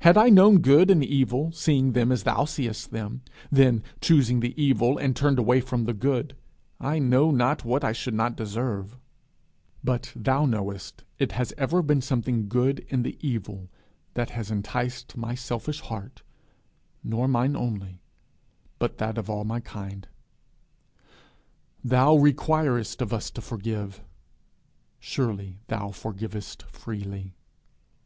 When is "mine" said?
17.26-17.56